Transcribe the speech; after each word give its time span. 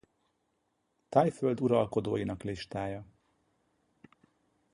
Thaiföld 1.09 1.59
uralkodóinak 1.61 2.43
listája 2.43 3.05